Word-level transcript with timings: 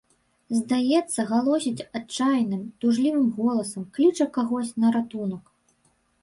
Здаецца, 0.59 1.25
галосіць 1.31 1.85
адчайным, 1.99 2.63
тужлівым 2.85 3.27
голасам, 3.37 3.85
кліча 3.99 4.29
кагось 4.39 4.73
на 4.83 4.87
ратунак. 4.99 5.45